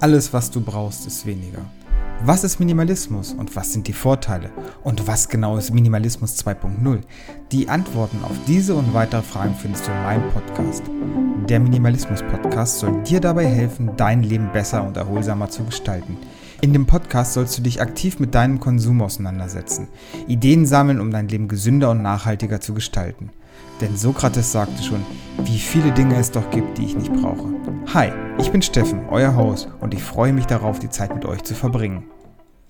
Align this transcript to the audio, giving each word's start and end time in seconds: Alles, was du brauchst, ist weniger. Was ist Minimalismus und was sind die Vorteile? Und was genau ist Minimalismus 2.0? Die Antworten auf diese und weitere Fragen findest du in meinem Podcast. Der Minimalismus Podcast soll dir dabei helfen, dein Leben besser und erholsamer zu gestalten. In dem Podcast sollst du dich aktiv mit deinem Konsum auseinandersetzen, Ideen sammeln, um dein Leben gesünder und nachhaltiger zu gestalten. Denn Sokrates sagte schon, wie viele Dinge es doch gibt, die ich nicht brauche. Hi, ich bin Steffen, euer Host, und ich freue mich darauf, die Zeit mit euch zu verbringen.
Alles, 0.00 0.32
was 0.32 0.52
du 0.52 0.60
brauchst, 0.60 1.08
ist 1.08 1.26
weniger. 1.26 1.58
Was 2.22 2.44
ist 2.44 2.60
Minimalismus 2.60 3.32
und 3.32 3.56
was 3.56 3.72
sind 3.72 3.88
die 3.88 3.92
Vorteile? 3.92 4.50
Und 4.84 5.08
was 5.08 5.28
genau 5.28 5.56
ist 5.56 5.74
Minimalismus 5.74 6.36
2.0? 6.36 7.00
Die 7.50 7.68
Antworten 7.68 8.18
auf 8.22 8.36
diese 8.46 8.76
und 8.76 8.94
weitere 8.94 9.22
Fragen 9.22 9.56
findest 9.56 9.88
du 9.88 9.90
in 9.90 10.02
meinem 10.04 10.30
Podcast. 10.30 10.84
Der 11.48 11.58
Minimalismus 11.58 12.22
Podcast 12.22 12.78
soll 12.78 13.02
dir 13.02 13.18
dabei 13.18 13.46
helfen, 13.46 13.90
dein 13.96 14.22
Leben 14.22 14.52
besser 14.52 14.86
und 14.86 14.96
erholsamer 14.96 15.50
zu 15.50 15.64
gestalten. 15.64 16.16
In 16.60 16.72
dem 16.72 16.86
Podcast 16.86 17.32
sollst 17.32 17.58
du 17.58 17.62
dich 17.62 17.82
aktiv 17.82 18.20
mit 18.20 18.36
deinem 18.36 18.60
Konsum 18.60 19.02
auseinandersetzen, 19.02 19.88
Ideen 20.28 20.64
sammeln, 20.64 21.00
um 21.00 21.10
dein 21.10 21.26
Leben 21.26 21.48
gesünder 21.48 21.90
und 21.90 22.02
nachhaltiger 22.02 22.60
zu 22.60 22.72
gestalten. 22.72 23.30
Denn 23.80 23.96
Sokrates 23.96 24.52
sagte 24.52 24.80
schon, 24.80 25.04
wie 25.44 25.58
viele 25.58 25.90
Dinge 25.90 26.14
es 26.16 26.30
doch 26.30 26.48
gibt, 26.50 26.78
die 26.78 26.84
ich 26.84 26.96
nicht 26.96 27.12
brauche. 27.12 27.52
Hi, 27.94 28.12
ich 28.38 28.50
bin 28.50 28.62
Steffen, 28.62 29.00
euer 29.10 29.36
Host, 29.36 29.68
und 29.80 29.94
ich 29.94 30.02
freue 30.02 30.32
mich 30.32 30.46
darauf, 30.46 30.78
die 30.78 30.88
Zeit 30.88 31.14
mit 31.14 31.24
euch 31.24 31.42
zu 31.42 31.54
verbringen. 31.54 32.04